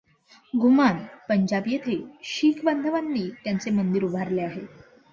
[0.53, 0.97] घुमान
[1.29, 1.99] पंजाब येथे
[2.25, 4.65] शीख बांधवानी त्यांचे मंदिर उभारले आहे.